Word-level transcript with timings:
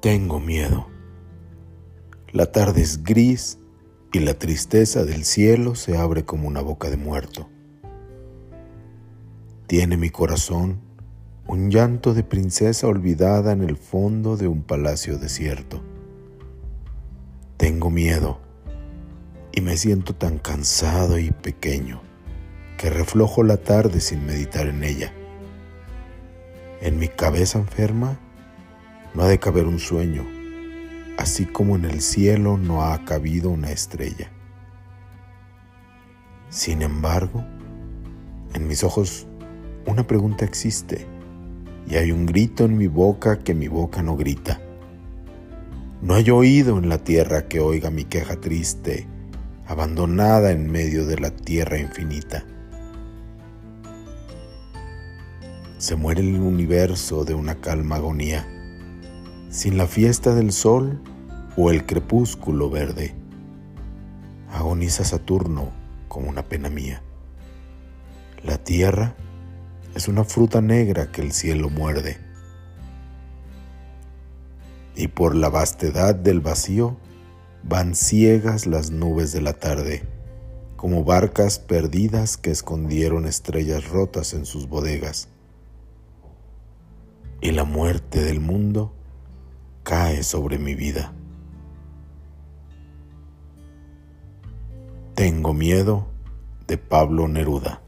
Tengo 0.00 0.40
miedo. 0.40 0.86
La 2.32 2.46
tarde 2.46 2.80
es 2.80 3.04
gris 3.04 3.58
y 4.14 4.20
la 4.20 4.32
tristeza 4.32 5.04
del 5.04 5.26
cielo 5.26 5.74
se 5.74 5.98
abre 5.98 6.24
como 6.24 6.48
una 6.48 6.62
boca 6.62 6.88
de 6.88 6.96
muerto. 6.96 7.50
Tiene 9.66 9.98
mi 9.98 10.08
corazón 10.08 10.80
un 11.46 11.70
llanto 11.70 12.14
de 12.14 12.22
princesa 12.22 12.86
olvidada 12.86 13.52
en 13.52 13.60
el 13.60 13.76
fondo 13.76 14.38
de 14.38 14.48
un 14.48 14.62
palacio 14.62 15.18
desierto. 15.18 15.82
Tengo 17.58 17.90
miedo 17.90 18.40
y 19.52 19.60
me 19.60 19.76
siento 19.76 20.14
tan 20.14 20.38
cansado 20.38 21.18
y 21.18 21.30
pequeño 21.30 22.00
que 22.78 22.88
reflojo 22.88 23.42
la 23.42 23.58
tarde 23.58 24.00
sin 24.00 24.24
meditar 24.24 24.66
en 24.66 24.82
ella. 24.82 25.12
En 26.80 26.98
mi 26.98 27.08
cabeza 27.08 27.58
enferma 27.58 28.18
no 29.14 29.22
ha 29.24 29.28
de 29.28 29.38
caber 29.38 29.66
un 29.66 29.78
sueño, 29.78 30.24
así 31.18 31.46
como 31.46 31.76
en 31.76 31.84
el 31.84 32.00
cielo 32.00 32.56
no 32.56 32.84
ha 32.84 33.04
cabido 33.04 33.50
una 33.50 33.70
estrella. 33.72 34.30
Sin 36.48 36.82
embargo, 36.82 37.44
en 38.54 38.66
mis 38.66 38.84
ojos 38.84 39.26
una 39.86 40.06
pregunta 40.06 40.44
existe 40.44 41.06
y 41.88 41.96
hay 41.96 42.12
un 42.12 42.26
grito 42.26 42.64
en 42.64 42.76
mi 42.76 42.86
boca 42.86 43.38
que 43.40 43.54
mi 43.54 43.68
boca 43.68 44.02
no 44.02 44.16
grita. 44.16 44.60
No 46.02 46.14
hay 46.14 46.30
oído 46.30 46.78
en 46.78 46.88
la 46.88 46.98
tierra 46.98 47.48
que 47.48 47.60
oiga 47.60 47.90
mi 47.90 48.04
queja 48.04 48.36
triste, 48.36 49.06
abandonada 49.66 50.52
en 50.52 50.70
medio 50.70 51.04
de 51.06 51.18
la 51.18 51.30
tierra 51.30 51.78
infinita. 51.78 52.44
Se 55.78 55.96
muere 55.96 56.20
el 56.20 56.36
universo 56.36 57.24
de 57.24 57.34
una 57.34 57.56
calma 57.56 57.96
agonía 57.96 58.59
sin 59.50 59.76
la 59.76 59.88
fiesta 59.88 60.32
del 60.34 60.52
sol 60.52 61.02
o 61.56 61.70
el 61.70 61.84
crepúsculo 61.84 62.70
verde. 62.70 63.14
Agoniza 64.52 65.04
Saturno 65.04 65.72
como 66.08 66.28
una 66.28 66.48
pena 66.48 66.70
mía. 66.70 67.02
La 68.44 68.58
tierra 68.58 69.16
es 69.96 70.06
una 70.06 70.22
fruta 70.24 70.60
negra 70.60 71.10
que 71.10 71.20
el 71.20 71.32
cielo 71.32 71.68
muerde. 71.68 72.18
Y 74.94 75.08
por 75.08 75.34
la 75.34 75.48
vastedad 75.48 76.14
del 76.14 76.40
vacío 76.40 76.96
van 77.64 77.96
ciegas 77.96 78.66
las 78.66 78.92
nubes 78.92 79.32
de 79.32 79.40
la 79.40 79.54
tarde, 79.54 80.04
como 80.76 81.04
barcas 81.04 81.58
perdidas 81.58 82.36
que 82.36 82.50
escondieron 82.50 83.26
estrellas 83.26 83.88
rotas 83.88 84.32
en 84.32 84.46
sus 84.46 84.68
bodegas. 84.68 85.28
Y 87.40 87.50
la 87.50 87.64
muerte 87.64 88.22
del 88.22 88.40
mundo 88.40 88.94
cae 90.10 90.22
sobre 90.22 90.58
mi 90.58 90.74
vida. 90.74 91.12
Tengo 95.14 95.52
miedo 95.52 96.06
de 96.66 96.78
Pablo 96.78 97.28
Neruda. 97.28 97.82